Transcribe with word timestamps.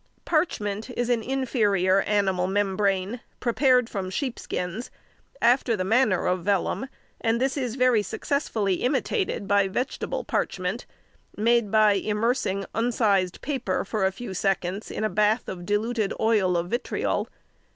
Parchment 0.25 0.89
is 0.97 1.11
an 1.11 1.21
inferior 1.21 2.01
animal 2.01 2.47
membrane 2.47 3.21
prepared 3.39 3.87
from 3.87 4.09
sheepskins 4.09 4.89
after 5.43 5.77
the 5.77 5.83
manner 5.83 6.25
of 6.25 6.43
vellum, 6.43 6.87
and 7.19 7.39
this 7.39 7.55
is 7.55 7.75
very 7.75 8.01
successfully 8.01 8.73
imitated 8.77 9.47
by 9.47 9.67
vegetable 9.67 10.23
parchment, 10.23 10.87
made 11.37 11.69
by 11.69 11.91
immersing 11.93 12.65
unsized 12.73 13.41
paper 13.43 13.85
for 13.85 14.03
a 14.03 14.11
few 14.11 14.33
seconds 14.33 14.89
in 14.89 15.03
a 15.03 15.07
bath 15.07 15.47
of 15.47 15.67
diluted 15.67 16.15
oil 16.19 16.57
of 16.57 16.69
vitriol. 16.71 17.27